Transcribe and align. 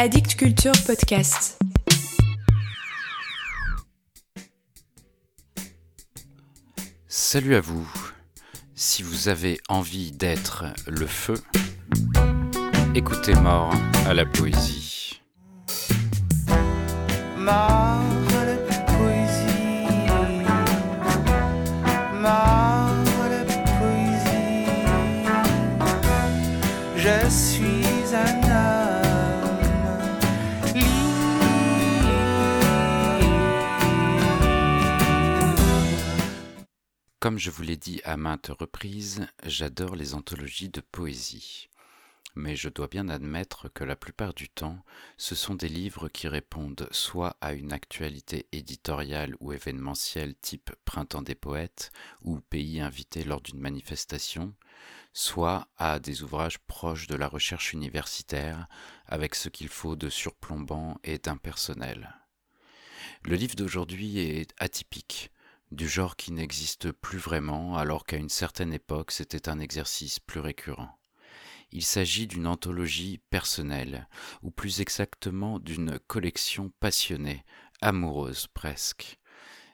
Addict 0.00 0.36
Culture 0.36 0.70
Podcast. 0.86 1.58
Salut 7.08 7.56
à 7.56 7.60
vous. 7.60 7.84
Si 8.76 9.02
vous 9.02 9.26
avez 9.26 9.58
envie 9.68 10.12
d'être 10.12 10.66
le 10.86 11.08
feu, 11.08 11.34
écoutez 12.94 13.34
Mort 13.34 13.74
à 14.06 14.14
la 14.14 14.24
poésie. 14.24 15.20
Mort 17.36 17.87
Comme 37.20 37.38
je 37.38 37.50
vous 37.50 37.64
l'ai 37.64 37.76
dit 37.76 38.00
à 38.04 38.16
maintes 38.16 38.52
reprises, 38.56 39.26
j'adore 39.44 39.96
les 39.96 40.14
anthologies 40.14 40.68
de 40.68 40.80
poésie. 40.80 41.68
Mais 42.36 42.54
je 42.54 42.68
dois 42.68 42.86
bien 42.86 43.08
admettre 43.08 43.68
que 43.68 43.82
la 43.82 43.96
plupart 43.96 44.34
du 44.34 44.48
temps, 44.48 44.84
ce 45.16 45.34
sont 45.34 45.56
des 45.56 45.68
livres 45.68 46.08
qui 46.08 46.28
répondent 46.28 46.86
soit 46.92 47.36
à 47.40 47.54
une 47.54 47.72
actualité 47.72 48.46
éditoriale 48.52 49.34
ou 49.40 49.52
événementielle 49.52 50.36
type 50.36 50.70
Printemps 50.84 51.22
des 51.22 51.34
poètes 51.34 51.90
ou 52.22 52.38
Pays 52.38 52.80
invité 52.80 53.24
lors 53.24 53.40
d'une 53.40 53.58
manifestation, 53.58 54.54
soit 55.12 55.66
à 55.76 55.98
des 55.98 56.22
ouvrages 56.22 56.60
proches 56.60 57.08
de 57.08 57.16
la 57.16 57.26
recherche 57.26 57.72
universitaire 57.72 58.68
avec 59.06 59.34
ce 59.34 59.48
qu'il 59.48 59.68
faut 59.68 59.96
de 59.96 60.08
surplombant 60.08 61.00
et 61.02 61.18
d'impersonnel. 61.18 62.14
Le 63.24 63.34
livre 63.34 63.56
d'aujourd'hui 63.56 64.20
est 64.20 64.54
atypique, 64.58 65.32
du 65.70 65.88
genre 65.88 66.16
qui 66.16 66.32
n'existe 66.32 66.92
plus 66.92 67.18
vraiment 67.18 67.76
alors 67.76 68.04
qu'à 68.04 68.16
une 68.16 68.28
certaine 68.28 68.72
époque 68.72 69.10
c'était 69.10 69.48
un 69.48 69.60
exercice 69.60 70.18
plus 70.20 70.40
récurrent. 70.40 70.98
Il 71.70 71.84
s'agit 71.84 72.26
d'une 72.26 72.46
anthologie 72.46 73.20
personnelle, 73.30 74.08
ou 74.42 74.50
plus 74.50 74.80
exactement 74.80 75.58
d'une 75.58 75.98
collection 75.98 76.72
passionnée, 76.80 77.44
amoureuse 77.82 78.46
presque. 78.46 79.18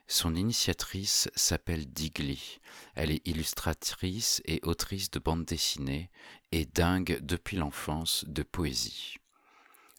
Son 0.07 0.35
initiatrice 0.35 1.31
s'appelle 1.35 1.87
Digli. 1.87 2.61
Elle 2.95 3.11
est 3.11 3.27
illustratrice 3.27 4.43
et 4.45 4.61
autrice 4.65 5.11
de 5.11 5.19
bande 5.19 5.45
dessinée 5.45 6.11
et 6.53 6.67
dingue 6.67 7.21
depuis 7.23 7.57
l'enfance 7.57 8.25
de 8.27 8.43
poésie. 8.43 9.17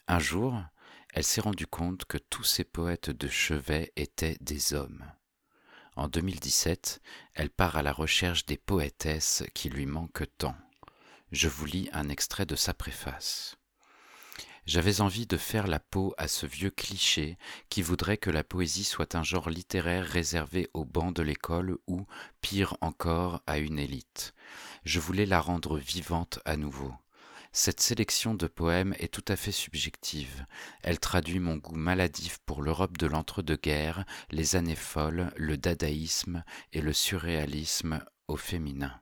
Un 0.07 0.19
jour, 0.19 0.61
elle 1.13 1.23
s'est 1.23 1.41
rendue 1.41 1.65
compte 1.65 2.05
que 2.05 2.17
tous 2.17 2.43
ces 2.43 2.65
poètes 2.65 3.09
de 3.09 3.27
chevet 3.27 3.91
étaient 3.95 4.37
des 4.41 4.73
hommes. 4.73 5.05
En 5.95 6.09
2017, 6.09 7.01
elle 7.33 7.49
part 7.49 7.77
à 7.77 7.81
la 7.81 7.93
recherche 7.93 8.45
des 8.45 8.57
poétesses 8.57 9.43
qui 9.53 9.69
lui 9.69 9.85
manquent 9.85 10.27
tant. 10.37 10.55
Je 11.31 11.47
vous 11.47 11.65
lis 11.65 11.89
un 11.93 12.09
extrait 12.09 12.45
de 12.45 12.55
sa 12.55 12.73
préface. 12.73 13.57
J'avais 14.65 14.99
envie 14.99 15.27
de 15.27 15.37
faire 15.37 15.67
la 15.67 15.79
peau 15.79 16.13
à 16.17 16.27
ce 16.27 16.45
vieux 16.47 16.71
cliché 16.71 17.37
qui 17.69 17.81
voudrait 17.81 18.17
que 18.17 18.31
la 18.31 18.43
poésie 18.43 18.83
soit 18.83 19.15
un 19.15 19.23
genre 19.23 19.49
littéraire 19.49 20.05
réservé 20.05 20.69
aux 20.73 20.85
bancs 20.85 21.15
de 21.15 21.21
l'école 21.21 21.77
ou, 21.87 22.05
pire 22.41 22.75
encore, 22.81 23.41
à 23.45 23.59
une 23.59 23.79
élite. 23.79 24.33
Je 24.83 24.99
voulais 24.99 25.27
la 25.27 25.39
rendre 25.39 25.77
vivante 25.77 26.39
à 26.45 26.57
nouveau. 26.57 26.93
Cette 27.57 27.79
sélection 27.79 28.33
de 28.33 28.47
poèmes 28.47 28.93
est 28.99 29.13
tout 29.13 29.23
à 29.29 29.37
fait 29.37 29.53
subjective. 29.53 30.45
Elle 30.83 30.99
traduit 30.99 31.39
mon 31.39 31.55
goût 31.55 31.77
maladif 31.77 32.37
pour 32.45 32.61
l'Europe 32.61 32.97
de 32.97 33.07
l'entre-deux-guerres, 33.07 34.03
les 34.29 34.57
années 34.57 34.75
folles, 34.75 35.31
le 35.37 35.55
dadaïsme 35.55 36.43
et 36.73 36.81
le 36.81 36.91
surréalisme 36.91 38.03
au 38.27 38.35
féminin. 38.35 38.99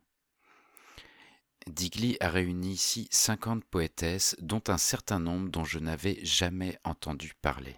Digli 1.66 2.16
a 2.19 2.30
réuni 2.30 2.74
ici 2.74 3.08
50 3.09 3.66
poétesses, 3.66 4.36
dont 4.40 4.62
un 4.68 4.78
certain 4.78 5.20
nombre 5.20 5.50
dont 5.50 5.66
je 5.66 5.80
n'avais 5.80 6.24
jamais 6.24 6.78
entendu 6.84 7.34
parler. 7.41 7.78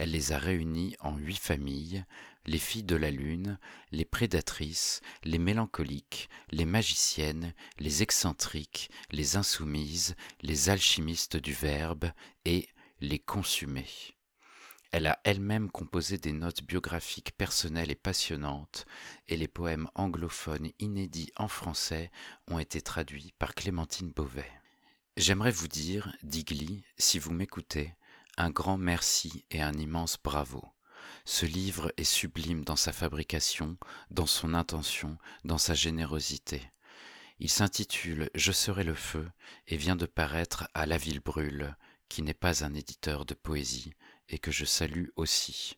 Elle 0.00 0.12
les 0.12 0.30
a 0.30 0.38
réunies 0.38 0.94
en 1.00 1.16
huit 1.16 1.40
familles, 1.40 2.04
les 2.46 2.60
filles 2.60 2.84
de 2.84 2.94
la 2.94 3.10
lune, 3.10 3.58
les 3.90 4.04
prédatrices, 4.04 5.00
les 5.24 5.40
mélancoliques, 5.40 6.28
les 6.52 6.66
magiciennes, 6.66 7.52
les 7.80 8.04
excentriques, 8.04 8.92
les 9.10 9.34
insoumises, 9.34 10.14
les 10.40 10.68
alchimistes 10.70 11.36
du 11.36 11.52
verbe 11.52 12.12
et 12.44 12.68
les 13.00 13.18
consumées. 13.18 13.90
Elle 14.92 15.08
a 15.08 15.18
elle-même 15.24 15.68
composé 15.68 16.16
des 16.16 16.32
notes 16.32 16.62
biographiques 16.62 17.36
personnelles 17.36 17.90
et 17.90 17.96
passionnantes, 17.96 18.86
et 19.26 19.36
les 19.36 19.48
poèmes 19.48 19.90
anglophones 19.96 20.70
inédits 20.78 21.32
en 21.34 21.48
français 21.48 22.12
ont 22.46 22.60
été 22.60 22.80
traduits 22.82 23.34
par 23.40 23.52
Clémentine 23.52 24.12
Beauvais. 24.12 24.52
J'aimerais 25.16 25.50
vous 25.50 25.66
dire, 25.66 26.16
Digli, 26.22 26.84
si 26.98 27.18
vous 27.18 27.32
m'écoutez, 27.32 27.96
un 28.38 28.50
grand 28.50 28.78
merci 28.78 29.44
et 29.50 29.60
un 29.60 29.74
immense 29.74 30.16
bravo. 30.22 30.64
Ce 31.24 31.44
livre 31.44 31.92
est 31.96 32.04
sublime 32.04 32.64
dans 32.64 32.76
sa 32.76 32.92
fabrication, 32.92 33.76
dans 34.10 34.26
son 34.26 34.54
intention, 34.54 35.18
dans 35.44 35.58
sa 35.58 35.74
générosité. 35.74 36.62
Il 37.40 37.50
s'intitule 37.50 38.30
Je 38.34 38.52
serai 38.52 38.84
le 38.84 38.94
feu 38.94 39.28
et 39.66 39.76
vient 39.76 39.96
de 39.96 40.06
paraître 40.06 40.68
à 40.72 40.86
La 40.86 40.98
Ville 40.98 41.18
Brûle, 41.20 41.76
qui 42.08 42.22
n'est 42.22 42.32
pas 42.32 42.64
un 42.64 42.74
éditeur 42.74 43.24
de 43.24 43.34
poésie 43.34 43.92
et 44.28 44.38
que 44.38 44.52
je 44.52 44.64
salue 44.64 45.08
aussi. 45.16 45.76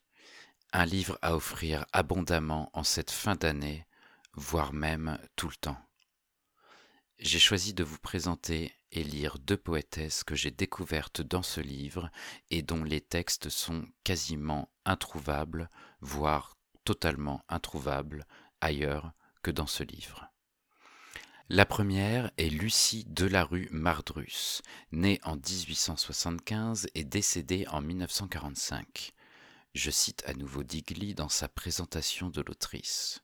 Un 0.75 0.84
livre 0.84 1.19
à 1.22 1.34
offrir 1.34 1.87
abondamment 1.92 2.71
en 2.75 2.84
cette 2.84 3.10
fin 3.10 3.37
d'année, 3.37 3.87
voire 4.34 4.75
même 4.75 5.19
tout 5.34 5.48
le 5.48 5.56
temps. 5.56 5.81
J'ai 7.19 7.38
choisi 7.38 7.72
de 7.72 7.84
vous 7.84 7.98
présenter 7.98 8.75
et 8.93 9.05
lire 9.05 9.39
deux 9.39 9.56
poétesses 9.56 10.25
que 10.25 10.34
j'ai 10.34 10.51
découvertes 10.51 11.23
dans 11.23 11.43
ce 11.43 11.61
livre 11.61 12.11
et 12.51 12.62
dont 12.62 12.84
les 12.84 13.01
textes 13.01 13.49
sont 13.49 13.87
quasiment 14.05 14.71
introuvables, 14.84 15.71
voire 16.01 16.56
totalement 16.84 17.45
introuvables 17.49 18.27
ailleurs 18.61 19.12
que 19.43 19.51
dans 19.51 19.67
ce 19.67 19.83
livre. 19.84 20.31
La 21.49 21.67
première 21.67 22.31
est 22.37 22.49
Lucie 22.49 23.05
Delarue 23.09 23.69
Mardrus, 23.73 24.62
née 24.93 25.19
en 25.25 25.34
1875 25.34 26.87
et 26.95 27.03
décédée 27.03 27.67
en 27.69 27.81
1945. 27.81 29.12
Je 29.75 29.91
cite 29.91 30.22
à 30.27 30.34
nouveau 30.34 30.62
Digli 30.62 31.15
dans 31.15 31.28
sa 31.28 31.49
présentation 31.49 32.28
de 32.28 32.41
l'autrice. 32.41 33.22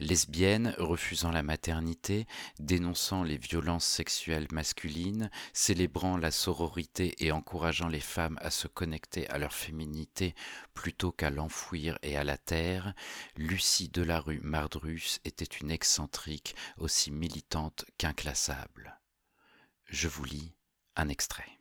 Lesbienne, 0.00 0.74
refusant 0.78 1.30
la 1.30 1.42
maternité, 1.42 2.26
dénonçant 2.58 3.22
les 3.22 3.36
violences 3.36 3.84
sexuelles 3.84 4.48
masculines, 4.50 5.30
célébrant 5.52 6.16
la 6.16 6.30
sororité 6.30 7.14
et 7.18 7.32
encourageant 7.32 7.88
les 7.88 8.00
femmes 8.00 8.38
à 8.40 8.50
se 8.50 8.66
connecter 8.66 9.28
à 9.28 9.36
leur 9.36 9.52
féminité 9.52 10.34
plutôt 10.72 11.12
qu'à 11.12 11.28
l'enfouir 11.28 11.98
et 12.02 12.16
à 12.16 12.24
la 12.24 12.38
terre, 12.38 12.94
Lucie 13.36 13.90
Delarue 13.90 14.40
Mardrus 14.42 15.20
était 15.26 15.44
une 15.44 15.70
excentrique 15.70 16.56
aussi 16.78 17.10
militante 17.10 17.84
qu'inclassable. 17.98 18.98
Je 19.84 20.08
vous 20.08 20.24
lis 20.24 20.54
un 20.96 21.08
extrait. 21.08 21.60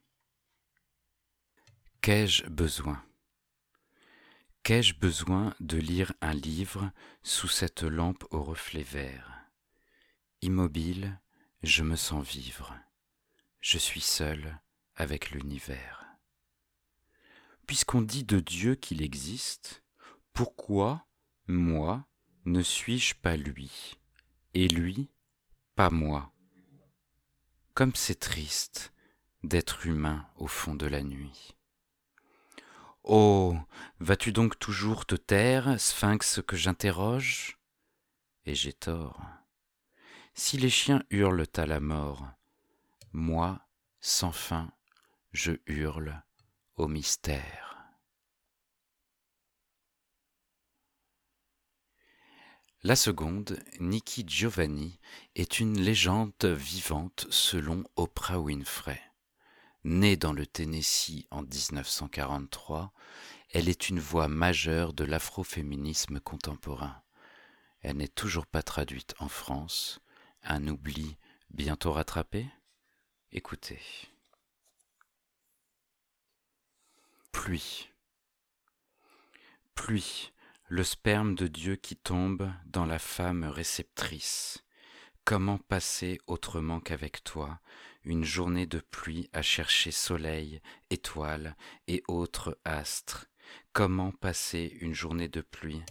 Qu'ai-je 2.02 2.46
besoin? 2.46 3.04
Qu'ai-je 4.70 4.94
besoin 4.94 5.56
de 5.60 5.80
lire 5.80 6.14
un 6.22 6.32
livre 6.32 6.92
sous 7.24 7.48
cette 7.48 7.82
lampe 7.82 8.24
au 8.30 8.44
reflet 8.44 8.84
vert? 8.84 9.32
Immobile, 10.44 11.20
je 11.64 11.82
me 11.82 11.96
sens 11.96 12.24
vivre. 12.24 12.78
Je 13.62 13.80
suis 13.80 14.00
seul 14.00 14.62
avec 14.96 15.32
l'univers. 15.32 16.06
Puisqu'on 17.66 18.04
dit 18.04 18.24
de 18.24 18.40
Dieu 18.40 18.76
qu'il 18.76 19.02
existe, 19.02 19.84
pourquoi, 20.34 21.08
moi, 21.48 22.06
ne 22.46 22.62
suis-je 22.62 23.16
pas 23.16 23.38
lui, 23.38 23.98
et 24.54 24.68
lui, 24.68 25.10
pas 25.74 25.90
moi 25.90 26.32
Comme 27.74 27.96
c'est 27.96 28.20
triste 28.20 28.94
d'être 29.44 29.88
humain 29.88 30.30
au 30.36 30.46
fond 30.46 30.76
de 30.76 30.86
la 30.86 31.02
nuit. 31.02 31.56
Oh. 33.04 33.58
Vas-tu 34.00 34.32
donc 34.32 34.58
toujours 34.60 35.06
te 35.06 35.16
taire, 35.16 35.80
sphinx 35.80 36.42
que 36.48 36.56
j'interroge? 36.56 37.60
Et 38.46 38.56
j'ai 38.56 38.74
tort. 38.74 39.22
Si 40.34 40.58
les 40.58 40.70
chiens 40.70 41.04
hurlent 41.10 41.48
à 41.58 41.66
la 41.66 41.80
mort, 41.80 42.26
moi, 43.12 43.68
sans 44.00 44.32
fin, 44.32 44.72
je 45.34 45.52
hurle 45.66 46.24
au 46.78 46.88
mystère. 46.88 47.70
La 52.84 52.96
seconde, 52.96 53.62
Nikki 53.82 54.24
Giovanni, 54.26 55.02
est 55.36 55.60
une 55.60 55.82
légende 55.82 56.46
vivante 56.46 57.28
selon 57.30 57.84
Oprah 57.98 58.40
Winfrey. 58.40 59.09
Née 59.86 60.18
dans 60.18 60.34
le 60.34 60.46
Tennessee 60.46 61.26
en 61.32 61.42
1943, 61.42 62.92
elle 63.52 63.70
est 63.70 63.88
une 63.88 64.00
voix 64.00 64.28
majeure 64.28 64.92
de 64.94 65.06
l'afroféminisme 65.06 66.20
contemporain. 66.20 67.02
Elle 67.82 67.98
n'est 67.98 68.10
toujours 68.10 68.46
pas 68.46 68.62
traduite 68.62 69.16
en 69.20 69.30
France. 69.30 70.02
Un 70.44 70.68
oubli 70.68 71.18
bientôt 71.50 71.94
rattrapé? 71.94 72.50
Écoutez. 73.32 73.80
Pluie. 77.32 77.90
Pluie, 79.76 80.34
le 80.68 80.84
sperme 80.84 81.36
de 81.36 81.48
Dieu 81.48 81.78
qui 81.78 81.96
tombe 81.96 82.52
dans 82.66 82.86
la 82.86 83.00
femme 83.00 83.46
réceptrice. 83.46 84.66
Comment 85.24 85.58
passer 85.58 86.20
autrement 86.28 86.82
qu'avec 86.82 87.24
toi 87.24 87.62
une 88.10 88.24
journée 88.24 88.66
de 88.66 88.80
pluie 88.80 89.30
à 89.34 89.44
chercher 89.44 89.92
soleil, 89.92 90.62
étoiles 90.90 91.56
et 91.88 92.02
autres 92.08 92.58
astres 92.66 93.28
Comment 93.72 94.12
passer 94.12 94.78
une 94.82 94.96
journée 94.96 95.28
de 95.28 95.42
pluie 95.42 95.84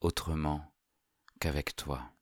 autrement 0.00 0.72
qu'avec 1.40 1.74
toi? 1.74 2.12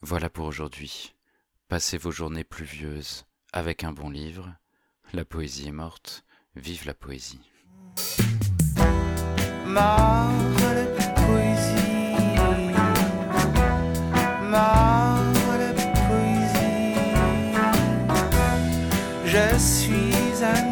Voilà 0.00 0.30
pour 0.30 0.46
aujourd'hui. 0.46 1.14
Passez 1.68 1.98
vos 1.98 2.10
journées 2.10 2.44
pluvieuses 2.44 3.26
avec 3.52 3.84
un 3.84 3.92
bon 3.92 4.08
livre. 4.08 4.54
La 5.12 5.26
poésie 5.26 5.68
est 5.68 5.72
morte. 5.72 6.24
Vive 6.56 6.86
la 6.86 6.94
poésie. 6.94 7.50
Suis 19.62 20.42
un. 20.42 20.71